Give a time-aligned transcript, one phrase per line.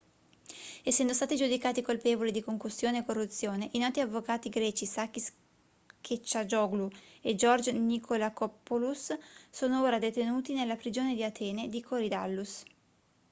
[0.83, 5.31] essendo stati giudicati colpevoli di concussione e corruzione i noti avvocati greci sakis
[6.01, 6.89] kechagioglou
[7.21, 9.15] e george nikolakopoulos
[9.51, 12.63] sono ora detenuti nella prigione di atene di korydallus